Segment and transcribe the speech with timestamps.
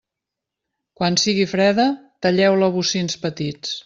[0.99, 1.85] Quan sigui freda,
[2.27, 3.77] talleu-la a bocins petits.